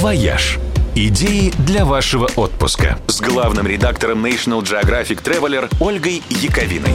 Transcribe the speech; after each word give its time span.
«Вояж». 0.00 0.58
Идеи 0.94 1.52
для 1.66 1.84
вашего 1.84 2.26
отпуска 2.34 2.98
с 3.06 3.20
главным 3.20 3.66
редактором 3.66 4.24
National 4.24 4.62
Geographic 4.62 5.22
Traveler 5.22 5.70
Ольгой 5.78 6.22
Яковиной. 6.30 6.94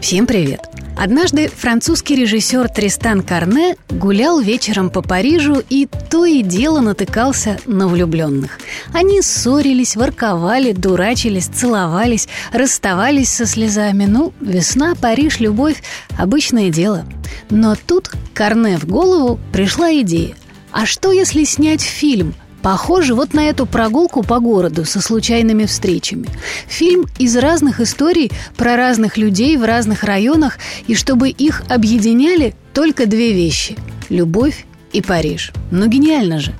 Всем 0.00 0.26
привет! 0.26 0.60
Однажды 0.96 1.48
французский 1.48 2.16
режиссер 2.16 2.70
Тристан 2.70 3.22
Карне 3.22 3.76
гулял 3.90 4.40
вечером 4.40 4.88
по 4.88 5.02
Парижу 5.02 5.62
и 5.68 5.86
то 6.10 6.24
и 6.24 6.42
дело 6.42 6.80
натыкался 6.80 7.58
на 7.66 7.86
влюбленных. 7.88 8.58
Они 8.94 9.20
ссорились, 9.20 9.94
ворковали, 9.94 10.72
дурачились, 10.72 11.46
целовались, 11.46 12.26
расставались 12.52 13.28
со 13.28 13.44
слезами. 13.44 14.06
Ну, 14.06 14.32
весна, 14.40 14.94
Париж, 14.94 15.40
любовь– 15.40 15.82
обычное 16.18 16.70
дело. 16.70 17.04
Но 17.50 17.76
тут 17.76 18.10
Карне 18.32 18.78
в 18.78 18.86
голову 18.86 19.38
пришла 19.52 19.92
идея. 20.00 20.34
А 20.72 20.86
что 20.86 21.12
если 21.12 21.44
снять 21.44 21.82
фильм– 21.82 22.34
Похоже 22.62 23.14
вот 23.14 23.34
на 23.34 23.48
эту 23.48 23.66
прогулку 23.66 24.22
по 24.22 24.40
городу 24.40 24.84
со 24.84 25.00
случайными 25.00 25.64
встречами. 25.64 26.28
Фильм 26.66 27.06
из 27.18 27.36
разных 27.36 27.80
историй 27.80 28.32
про 28.56 28.76
разных 28.76 29.16
людей 29.16 29.56
в 29.56 29.64
разных 29.64 30.02
районах, 30.02 30.58
и 30.86 30.94
чтобы 30.94 31.28
их 31.28 31.62
объединяли 31.68 32.54
только 32.74 33.06
две 33.06 33.32
вещи– 33.32 33.76
любовь 34.08 34.66
и 34.92 35.00
Париж. 35.00 35.52
Ну 35.70 35.86
гениально 35.86 36.40
же! 36.40 36.52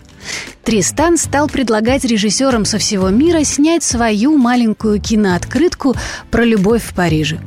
Тристан 0.63 1.16
стал 1.16 1.49
предлагать 1.49 2.05
режиссерам 2.05 2.65
со 2.65 2.79
всего 2.79 3.09
мира 3.09 3.43
снять 3.43 3.83
свою 3.83 4.37
маленькую 4.37 5.01
кинооткрытку 5.01 5.97
про 6.30 6.45
любовь 6.45 6.83
в 6.85 6.95
Париже. 6.95 7.41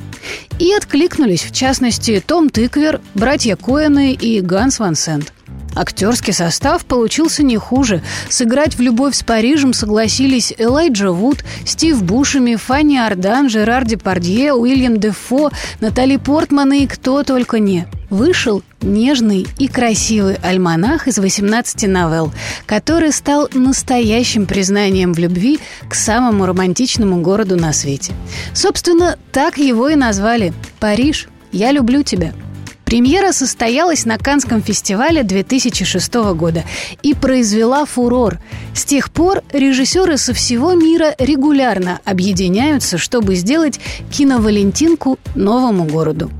И 0.58 0.72
откликнулись, 0.72 1.42
в 1.42 1.52
частности, 1.52 2.22
Том 2.24 2.50
Тыквер, 2.50 3.00
братья 3.14 3.56
Коэны 3.56 4.12
и 4.12 4.40
Ганс 4.40 4.78
Ван 4.78 4.96
Сент– 4.96 5.32
Актерский 5.74 6.32
состав 6.32 6.84
получился 6.84 7.42
не 7.42 7.56
хуже. 7.56 8.02
Сыграть 8.28 8.76
в 8.76 8.80
«Любовь 8.80 9.14
с 9.14 9.22
Парижем» 9.22 9.72
согласились 9.72 10.52
Элайджа 10.58 11.10
Вуд, 11.10 11.44
Стив 11.64 12.02
Бушеми, 12.02 12.56
Фанни 12.56 12.96
Ардан, 12.96 13.48
Жерар 13.48 13.84
Депардье, 13.84 14.52
Уильям 14.52 14.98
Дефо, 14.98 15.50
Натали 15.80 16.16
Портман 16.16 16.72
и 16.72 16.86
кто 16.86 17.22
только 17.22 17.58
не. 17.58 17.86
Вышел 18.10 18.62
нежный 18.82 19.46
и 19.58 19.68
красивый 19.68 20.36
альманах 20.42 21.08
из 21.08 21.18
18 21.18 21.88
новелл, 21.88 22.32
который 22.66 23.10
стал 23.10 23.48
настоящим 23.54 24.44
признанием 24.44 25.14
в 25.14 25.18
любви 25.18 25.60
к 25.88 25.94
самому 25.94 26.44
романтичному 26.44 27.22
городу 27.22 27.56
на 27.56 27.72
свете. 27.72 28.12
Собственно, 28.52 29.16
так 29.32 29.56
его 29.56 29.88
и 29.88 29.96
назвали– 29.96 30.52
«Париж, 30.80 31.28
я 31.52 31.70
люблю 31.72 32.02
тебя». 32.02 32.34
Премьера 32.92 33.32
состоялась 33.32 34.04
на 34.04 34.18
Канском 34.18 34.62
фестивале 34.62 35.22
2006 35.22 36.12
года 36.34 36.62
и 37.02 37.14
произвела 37.14 37.86
фурор. 37.86 38.38
С 38.74 38.84
тех 38.84 39.10
пор 39.10 39.42
режиссеры 39.50 40.18
со 40.18 40.34
всего 40.34 40.74
мира 40.74 41.14
регулярно 41.18 42.00
объединяются, 42.04 42.98
чтобы 42.98 43.34
сделать 43.36 43.80
киновалентинку 44.10 45.18
новому 45.34 45.84
городу. 45.84 46.30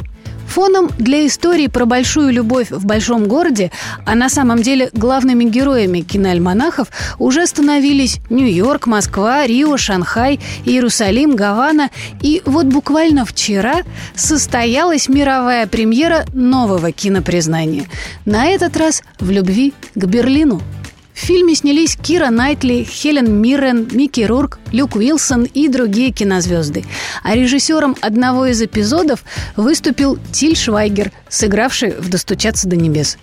Фоном 0.52 0.90
для 0.98 1.26
истории 1.26 1.66
про 1.66 1.86
большую 1.86 2.30
любовь 2.30 2.70
в 2.70 2.84
большом 2.84 3.26
городе, 3.26 3.70
а 4.04 4.14
на 4.14 4.28
самом 4.28 4.60
деле 4.60 4.90
главными 4.92 5.44
героями 5.44 6.00
киноальманахов 6.00 6.88
уже 7.18 7.46
становились 7.46 8.18
Нью-Йорк, 8.28 8.86
Москва, 8.86 9.46
Рио, 9.46 9.78
Шанхай, 9.78 10.40
Иерусалим, 10.66 11.36
Гавана. 11.36 11.88
И 12.20 12.42
вот 12.44 12.66
буквально 12.66 13.24
вчера 13.24 13.76
состоялась 14.14 15.08
мировая 15.08 15.66
премьера 15.66 16.26
нового 16.34 16.92
кинопризнания. 16.92 17.86
На 18.26 18.48
этот 18.48 18.76
раз 18.76 19.02
в 19.20 19.30
любви 19.30 19.72
к 19.94 20.04
Берлину– 20.04 20.60
в 21.14 21.18
фильме 21.18 21.54
снялись 21.54 21.96
Кира 21.96 22.30
Найтли, 22.30 22.84
Хелен 22.84 23.40
Миррен, 23.40 23.88
Микки 23.92 24.22
Рурк, 24.22 24.58
Люк 24.72 24.96
Уилсон 24.96 25.44
и 25.44 25.68
другие 25.68 26.10
кинозвезды. 26.10 26.84
А 27.22 27.34
режиссером 27.34 27.96
одного 28.00 28.46
из 28.46 28.62
эпизодов 28.62 29.24
выступил 29.56 30.18
Тиль 30.32 30.56
Швайгер, 30.56 31.12
сыгравший 31.32 31.92
в 31.92 32.08
«Достучаться 32.08 32.68
до 32.68 32.76
небес». 32.76 33.16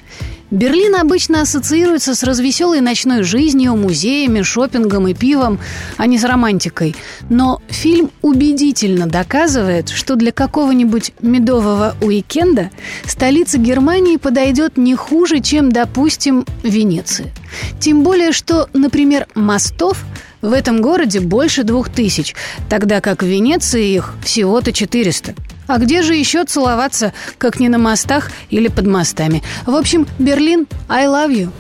Берлин 0.51 0.95
обычно 0.95 1.41
ассоциируется 1.41 2.15
с 2.15 2.23
развеселой 2.23 2.81
ночной 2.81 3.21
жизнью, 3.21 3.75
музеями, 3.75 4.41
шопингом 4.41 5.07
и 5.07 5.13
пивом, 5.13 5.59
а 5.97 6.07
не 6.07 6.17
с 6.17 6.23
романтикой. 6.23 6.95
Но 7.29 7.61
фильм 7.69 8.09
убедительно 8.23 9.05
доказывает, 9.05 9.89
что 9.89 10.15
для 10.15 10.31
какого-нибудь 10.31 11.11
медового 11.21 11.95
уикенда 12.01 12.71
столица 13.05 13.59
Германии 13.59 14.17
подойдет 14.17 14.75
не 14.75 14.95
хуже, 14.95 15.39
чем, 15.39 15.71
допустим, 15.71 16.45
Венеция. 16.63 17.31
Тем 17.79 18.01
более, 18.01 18.31
что, 18.31 18.69
например, 18.73 19.27
мостов 19.35 20.03
в 20.41 20.51
этом 20.53 20.81
городе 20.81 21.19
больше 21.19 21.63
двух 21.63 21.89
тысяч, 21.89 22.33
тогда 22.69 23.01
как 23.01 23.21
в 23.21 23.25
Венеции 23.27 23.93
их 23.93 24.15
всего-то 24.23 24.73
400. 24.73 25.35
А 25.69 25.77
где 25.77 26.01
же 26.01 26.15
еще 26.15 26.45
целоваться, 26.45 27.13
как 27.37 27.59
не 27.59 27.69
на 27.69 27.77
мостах 27.77 28.31
или 28.49 28.69
под 28.69 28.87
мостами? 28.87 29.43
В 29.67 29.75
общем, 29.75 30.07
Берлин, 30.17 30.67
I 30.89 31.05
love 31.05 31.29
you. 31.29 31.51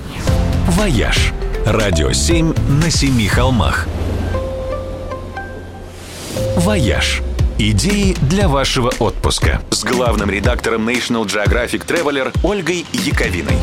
«Вояж». 0.69 1.31
Радио 1.63 2.11
7 2.11 2.55
на 2.81 2.89
семи 2.89 3.27
холмах. 3.27 3.87
«Вояж». 6.55 7.21
Идеи 7.59 8.15
для 8.21 8.47
вашего 8.47 8.91
отпуска 8.97 9.61
с 9.69 9.83
главным 9.83 10.31
редактором 10.31 10.89
National 10.89 11.25
Geographic 11.25 11.85
Traveler 11.85 12.35
Ольгой 12.43 12.87
Яковиной. 12.91 13.57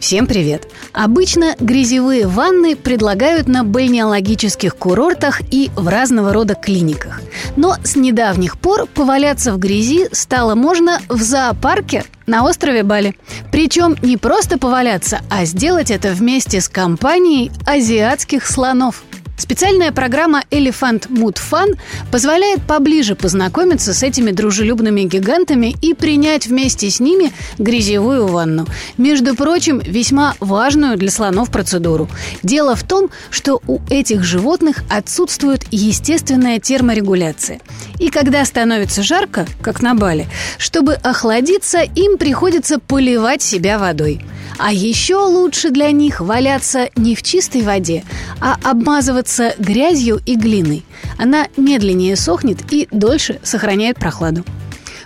Всем 0.00 0.26
привет! 0.26 0.66
Обычно 0.94 1.54
грязевые 1.60 2.26
ванны 2.26 2.74
предлагают 2.74 3.48
на 3.48 3.64
бальнеологических 3.64 4.74
курортах 4.74 5.42
и 5.50 5.70
в 5.76 5.88
разного 5.88 6.32
рода 6.32 6.54
клиниках. 6.54 7.20
Но 7.56 7.76
с 7.84 7.96
недавних 7.96 8.58
пор 8.58 8.86
поваляться 8.86 9.52
в 9.52 9.58
грязи 9.58 10.08
стало 10.10 10.54
можно 10.54 11.00
в 11.10 11.20
зоопарке 11.20 12.04
на 12.26 12.44
острове 12.44 12.82
Бали. 12.82 13.14
Причем 13.52 13.94
не 14.00 14.16
просто 14.16 14.58
поваляться, 14.58 15.20
а 15.28 15.44
сделать 15.44 15.90
это 15.90 16.12
вместе 16.12 16.62
с 16.62 16.68
компанией 16.70 17.52
азиатских 17.66 18.46
слонов– 18.46 19.04
Специальная 19.40 19.90
программа 19.90 20.44
Elephant 20.50 21.08
Mood 21.08 21.38
Fun 21.50 21.78
позволяет 22.12 22.60
поближе 22.60 23.14
познакомиться 23.14 23.94
с 23.94 24.02
этими 24.02 24.32
дружелюбными 24.32 25.00
гигантами 25.04 25.74
и 25.80 25.94
принять 25.94 26.46
вместе 26.46 26.90
с 26.90 27.00
ними 27.00 27.32
грязевую 27.56 28.26
ванну. 28.26 28.66
Между 28.98 29.34
прочим, 29.34 29.78
весьма 29.78 30.34
важную 30.40 30.98
для 30.98 31.10
слонов 31.10 31.50
процедуру. 31.50 32.06
Дело 32.42 32.76
в 32.76 32.82
том, 32.82 33.08
что 33.30 33.62
у 33.66 33.78
этих 33.88 34.24
животных 34.24 34.84
отсутствует 34.90 35.64
естественная 35.70 36.60
терморегуляция. 36.60 37.60
И 37.98 38.10
когда 38.10 38.44
становится 38.44 39.02
жарко, 39.02 39.46
как 39.62 39.80
на 39.80 39.94
Бали, 39.94 40.28
чтобы 40.58 40.92
охладиться, 40.92 41.80
им 41.80 42.18
приходится 42.18 42.78
поливать 42.78 43.40
себя 43.40 43.78
водой. 43.78 44.20
А 44.62 44.72
еще 44.72 45.16
лучше 45.16 45.70
для 45.70 45.90
них 45.90 46.20
валяться 46.20 46.90
не 46.94 47.14
в 47.14 47.22
чистой 47.22 47.62
воде, 47.62 48.04
а 48.40 48.56
обмазываться 48.62 49.54
грязью 49.58 50.20
и 50.26 50.36
глиной. 50.36 50.84
Она 51.18 51.48
медленнее 51.56 52.14
сохнет 52.14 52.58
и 52.70 52.86
дольше 52.90 53.40
сохраняет 53.42 53.96
прохладу. 53.96 54.44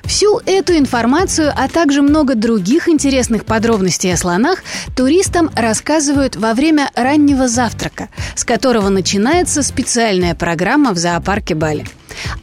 Всю 0.02 0.40
эту 0.44 0.76
информацию, 0.76 1.52
а 1.56 1.68
также 1.68 2.02
много 2.02 2.34
других 2.34 2.88
интересных 2.88 3.44
подробностей 3.44 4.12
о 4.12 4.16
слонах 4.16 4.64
туристам 4.96 5.50
рассказывают 5.54 6.34
во 6.34 6.52
время 6.52 6.90
раннего 6.96 7.46
завтрака, 7.46 8.08
с 8.34 8.44
которого 8.44 8.88
начинается 8.88 9.62
специальная 9.62 10.34
программа 10.34 10.92
в 10.92 10.98
зоопарке 10.98 11.54
Бали. 11.54 11.86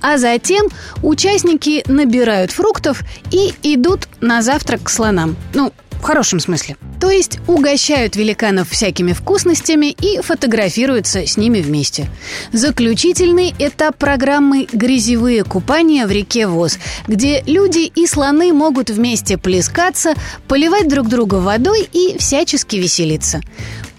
А 0.02 0.18
затем 0.18 0.70
участники 1.04 1.84
набирают 1.88 2.52
фруктов 2.52 3.02
и 3.32 3.54
идут 3.64 4.08
на 4.22 4.42
завтрак 4.42 4.84
к 4.84 4.90
слонам. 4.90 5.36
Ну, 5.54 5.74
в 5.92 6.04
хорошем 6.04 6.40
смысле. 6.40 6.78
То 7.02 7.10
есть 7.10 7.40
угощают 7.48 8.16
великанов 8.16 8.70
всякими 8.70 9.14
вкусностями 9.14 9.88
и 9.88 10.22
фотографируются 10.22 11.26
с 11.26 11.36
ними 11.36 11.60
вместе. 11.60 12.08
Заключительный 12.54 13.56
этап 13.58 13.98
программы– 13.98 14.68
грязевые 14.72 15.44
купания 15.44 16.06
в 16.06 16.12
реке 16.12 16.46
Воз, 16.46 16.78
где 17.08 17.42
люди 17.48 17.92
и 17.94 18.06
слоны 18.06 18.54
могут 18.54 18.92
вместе 18.92 19.40
плескаться, 19.40 20.14
поливать 20.48 20.88
друг 20.88 21.08
друга 21.10 21.36
водой 21.36 21.90
и 21.92 22.18
всячески 22.20 22.76
веселиться. 22.76 23.42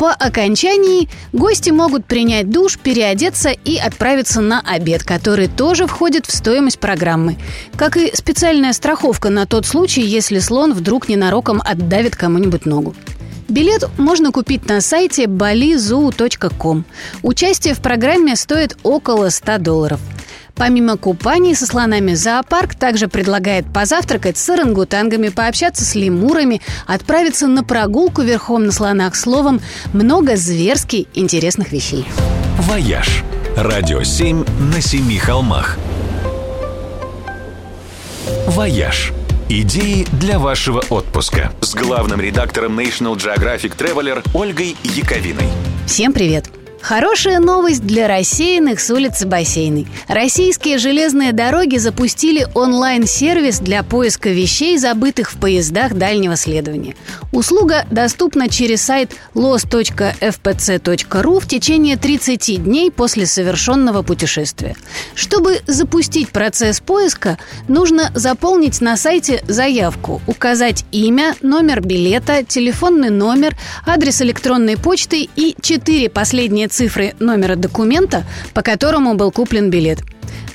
По 0.03 0.11
окончании 0.11 1.09
гости 1.33 1.71
могут 1.71 2.07
принять 2.07 2.51
душ, 2.51 2.77
переодеться 2.77 3.51
и 3.51 3.77
отправиться 3.77 4.41
на 4.41 4.61
обед, 4.61 5.05
который 5.05 5.47
тоже 5.47 5.87
входит 5.87 6.27
в 6.27 6.35
стоимость 6.35 6.81
программы. 6.81 7.37
Как 7.77 7.97
и 7.97 8.11
специальная 8.13 8.73
страховка 8.73 9.31
на 9.31 9.47
тот 9.47 9.65
случай, 9.65 10.03
если 10.03 10.41
слон 10.41 10.73
вдруг 10.75 11.09
ненароком 11.09 11.63
отдавит 11.65 12.17
кому-нибудь 12.17 12.67
ногу. 12.67 12.97
Билет 13.49 13.89
можно 13.97 14.33
купить 14.33 14.69
на 14.69 14.81
сайте 14.81 15.27
balizoo.com. 15.27 16.85
Участие 17.23 17.75
в 17.75 17.79
программе 17.81 18.35
стоит 18.35 18.77
около 18.83 19.29
100 19.29 19.59
долларов. 19.59 20.01
Помимо 20.55 20.97
купаний 20.97 21.55
со 21.55 21.67
слонами, 21.67 22.15
зоопарк 22.15 22.75
также 22.75 23.09
предлагает 23.09 23.65
позавтракать 23.73 24.37
с 24.37 24.49
орангутангами, 24.49 25.29
пообщаться 25.29 25.85
с 25.85 25.95
лемурами, 25.95 26.61
отправиться 26.87 27.47
на 27.47 27.65
прогулку 27.65 28.23
верхом 28.23 28.67
на 28.67 28.73
слонах. 28.73 29.17
Словом, 29.17 29.61
много 29.93 30.37
зверски 30.37 31.09
интересных 31.15 31.73
вещей. 31.73 32.07
«Вояж»– 32.59 33.23
радио 33.57 34.03
7 34.03 34.45
на 34.73 34.81
семи 34.81 35.19
холмах. 35.19 35.79
«Вояж»– 38.47 39.13
идеи 39.49 40.07
для 40.13 40.39
вашего 40.39 40.81
отпуска 40.91 41.53
с 41.61 41.75
главным 41.75 42.21
редактором 42.21 42.79
National 42.79 43.17
Geographic 43.17 43.77
Traveler 43.77 44.23
Ольгой 44.35 44.77
Яковиной. 44.85 45.49
Всем 45.87 46.13
привет! 46.13 46.62
Хорошая 46.83 47.39
новость 47.39 47.87
для 47.87 48.09
рассеянных 48.09 48.81
с 48.81 48.91
улицы 48.91 49.25
Бассейной. 49.25 49.87
Российские 50.09 50.79
железные 50.79 51.33
дороги 51.33 51.77
запустили 51.77 52.49
онлайн-сервис 52.55 53.61
для 53.61 53.85
поиска 53.85 54.31
вещей, 54.31 54.77
забытых 54.77 55.33
в 55.33 55.37
поездах 55.39 55.95
дальнего 55.95 56.35
следования. 56.35 56.97
Услуга 57.31 57.87
доступна 57.93 58.49
через 58.49 58.83
сайт 58.83 59.13
los.fpc.ru 59.35 60.11
в 61.41 61.47
течение 61.47 61.97
30 61.97 62.65
дней 62.65 62.91
после 62.91 63.27
совершенного 63.27 64.03
путешествия. 64.03 64.75
Чтобы 65.15 65.61
запустить 65.69 66.31
процесс 66.31 66.81
поиска, 66.81 67.39
нужно 67.69 68.11
заполнить 68.17 68.81
на 68.81 68.97
сайте 68.97 69.45
заявку, 69.47 70.21
указать 70.27 70.85
имя, 70.91 71.37
номер 71.43 71.81
билета, 71.81 72.43
телефонный 72.43 73.11
номер, 73.11 73.57
адрес 73.87 74.21
электронной 74.21 74.77
почты 74.77 75.29
и 75.37 75.55
четыре 75.63 76.11
последние 76.11 76.72
цифры 76.73 77.15
номера 77.19 77.57
документа, 77.57 78.25
по 78.55 78.63
которому 78.63 79.15
был 79.15 79.31
куплен 79.31 79.71
билет. 79.71 80.01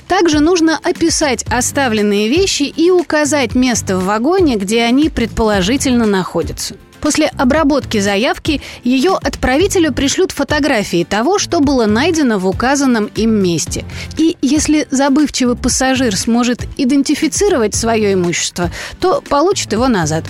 Также 0.08 0.40
нужно 0.40 0.78
описать 0.82 1.44
оставленные 1.50 2.28
вещи 2.28 2.62
и 2.62 2.90
указать 2.90 3.54
место 3.54 3.98
в 3.98 4.04
вагоне, 4.04 4.56
где 4.56 4.82
они 4.82 5.10
предположительно 5.10 6.06
находятся. 6.06 6.76
После 7.00 7.26
обработки 7.26 7.98
заявки 7.98 8.60
ее 8.82 9.12
отправителю 9.12 9.92
пришлют 9.92 10.32
фотографии 10.32 11.04
того, 11.04 11.38
что 11.38 11.60
было 11.60 11.86
найдено 11.86 12.38
в 12.38 12.46
указанном 12.46 13.06
им 13.14 13.30
месте. 13.30 13.84
И 14.16 14.36
если 14.42 14.88
забывчивый 14.90 15.56
пассажир 15.56 16.16
сможет 16.16 16.66
идентифицировать 16.76 17.74
свое 17.74 18.14
имущество, 18.14 18.70
то 19.00 19.22
получит 19.28 19.72
его 19.72 19.88
назад. 19.88 20.24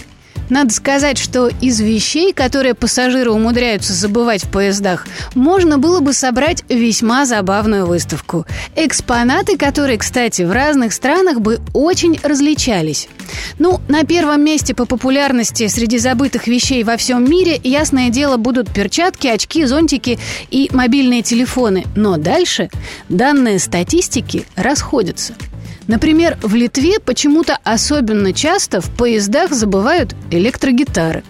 Надо 0.48 0.72
сказать, 0.72 1.18
что 1.18 1.48
из 1.60 1.80
вещей, 1.80 2.32
которые 2.32 2.74
пассажиры 2.74 3.30
умудряются 3.30 3.92
забывать 3.92 4.44
в 4.44 4.50
поездах, 4.50 5.06
можно 5.34 5.78
было 5.78 6.00
бы 6.00 6.12
собрать 6.12 6.64
весьма 6.68 7.26
забавную 7.26 7.86
выставку. 7.86 8.46
Экспонаты, 8.74 9.58
которые, 9.58 9.98
кстати, 9.98 10.42
в 10.42 10.52
разных 10.52 10.92
странах 10.92 11.40
бы 11.40 11.60
очень 11.74 12.18
различались. 12.22 13.08
Ну, 13.58 13.80
на 13.88 14.04
первом 14.04 14.42
месте 14.42 14.74
по 14.74 14.86
популярности 14.86 15.66
среди 15.66 15.98
забытых 15.98 16.46
вещей 16.46 16.82
во 16.82 16.96
всем 16.96 17.28
мире, 17.28 17.60
ясное 17.62 18.08
дело, 18.08 18.36
будут 18.36 18.72
перчатки, 18.72 19.26
очки, 19.26 19.64
зонтики 19.64 20.18
и 20.50 20.70
мобильные 20.72 21.22
телефоны. 21.22 21.84
Но 21.94 22.16
дальше 22.16 22.70
данные 23.08 23.58
статистики 23.58 24.46
расходятся– 24.56 25.34
Например, 25.88 26.36
в 26.42 26.54
Литве 26.54 27.00
почему-то 27.00 27.58
особенно 27.64 28.32
часто 28.32 28.80
в 28.80 28.90
поездах 28.90 29.52
забывают 29.52 30.14
электрогитары. 30.30 31.24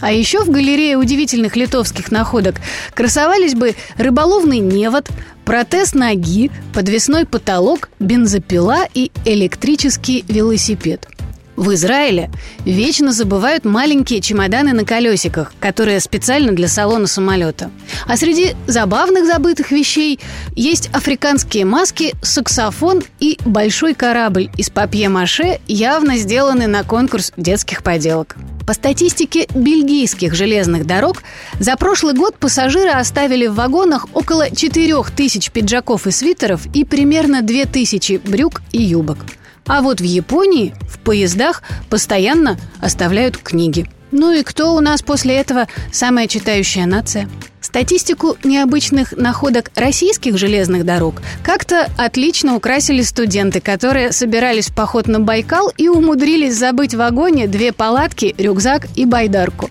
А 0.00 0.10
еще 0.10 0.42
в 0.42 0.50
галерее 0.50 0.96
удивительных 0.96 1.54
литовских 1.54 2.10
находок 2.10 2.56
красовались 2.94 3.54
бы 3.54 3.74
рыболовный 3.98 4.58
невод, 4.58 5.08
протез 5.44 5.92
ноги, 5.92 6.50
подвесной 6.72 7.26
потолок, 7.26 7.90
бензопила 8.00 8.86
и 8.94 9.12
электрический 9.26 10.24
велосипед– 10.26 11.06
в 11.56 11.74
Израиле 11.74 12.30
вечно 12.64 13.12
забывают 13.12 13.64
маленькие 13.64 14.20
чемоданы 14.20 14.72
на 14.72 14.84
колесиках, 14.84 15.52
которые 15.60 16.00
специально 16.00 16.52
для 16.52 16.68
салона 16.68 17.06
самолета. 17.06 17.70
А 18.06 18.16
среди 18.16 18.54
забавных 18.66 19.26
забытых 19.26 19.70
вещей 19.70 20.20
есть 20.56 20.88
африканские 20.92 21.64
маски, 21.64 22.14
саксофон 22.22 23.02
и 23.18 23.38
большой 23.44 23.94
корабль 23.94 24.50
из 24.56 24.70
папье-маше, 24.70 25.60
явно 25.66 26.16
сделанный 26.16 26.66
на 26.66 26.84
конкурс 26.84 27.32
детских 27.36 27.82
поделок. 27.82 28.36
По 28.66 28.74
статистике 28.74 29.48
бельгийских 29.54 30.34
железных 30.34 30.86
дорог, 30.86 31.22
за 31.58 31.76
прошлый 31.76 32.14
год 32.14 32.36
пассажиры 32.36 32.90
оставили 32.90 33.46
в 33.46 33.54
вагонах 33.54 34.06
около 34.14 34.54
4000 34.54 35.50
пиджаков 35.50 36.06
и 36.06 36.10
свитеров 36.10 36.66
и 36.72 36.84
примерно 36.84 37.42
2000 37.42 38.20
брюк 38.24 38.62
и 38.72 38.80
юбок– 38.80 39.18
а 39.66 39.82
вот 39.82 40.00
в 40.00 40.04
Японии 40.04 40.74
в 40.88 40.98
поездах 40.98 41.62
постоянно 41.88 42.58
оставляют 42.80 43.36
книги. 43.36 43.86
Ну 44.10 44.32
и 44.32 44.42
кто 44.42 44.74
у 44.74 44.80
нас 44.80 45.02
после 45.02 45.36
этого 45.36 45.68
самая 45.92 46.26
читающая 46.26 46.86
нация? 46.86 47.28
Статистику 47.60 48.36
необычных 48.42 49.12
находок 49.12 49.70
российских 49.76 50.38
железных 50.38 50.84
дорог 50.84 51.22
как-то 51.44 51.88
отлично 51.96 52.56
украсили 52.56 53.02
студенты, 53.02 53.60
которые 53.60 54.12
собирались 54.12 54.70
в 54.70 54.74
поход 54.74 55.06
на 55.06 55.20
Байкал 55.20 55.72
и 55.76 55.88
умудрились 55.88 56.56
забыть 56.56 56.94
в 56.94 56.98
вагоне 56.98 57.46
две 57.46 57.72
палатки, 57.72 58.34
рюкзак 58.38 58.88
и 58.96 59.04
байдарку. 59.04 59.70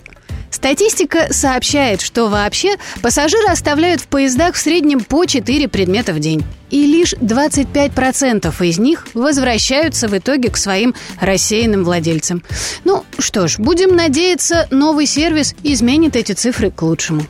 Статистика 0.59 1.27
сообщает, 1.31 2.01
что 2.01 2.27
вообще 2.27 2.75
пассажиры 3.01 3.47
оставляют 3.47 4.01
в 4.01 4.07
поездах 4.07 4.55
в 4.55 4.59
среднем 4.59 4.99
по 4.99 5.23
4 5.23 5.69
предмета 5.69 6.11
в 6.11 6.19
день. 6.19 6.43
И 6.69 6.85
лишь 6.85 7.13
25% 7.13 8.53
из 8.65 8.77
них 8.77 9.07
возвращаются 9.13 10.09
в 10.09 10.17
итоге 10.17 10.49
к 10.49 10.57
своим 10.57 10.95
рассеянным 11.21 11.85
владельцам. 11.85 12.43
Ну 12.83 13.05
что 13.19 13.47
ж, 13.47 13.57
будем 13.57 13.95
надеяться, 13.95 14.67
новый 14.69 15.05
сервис 15.05 15.55
изменит 15.63 16.17
эти 16.17 16.33
цифры 16.33 16.71
к 16.71 16.81
лучшему. 16.81 17.21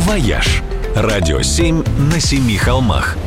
«Вояж»– 0.00 0.60
радио 0.94 1.40
7 1.40 1.82
на 2.12 2.20
семи 2.20 2.58
холмах– 2.58 3.16